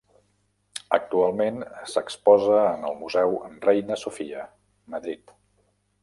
[0.95, 1.59] Actualment
[1.95, 4.47] s'exposa en el Museu Reina Sofia,
[4.95, 5.35] Madrid.